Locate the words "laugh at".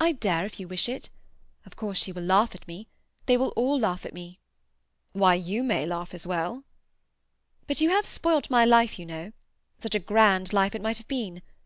2.22-2.66, 3.78-4.14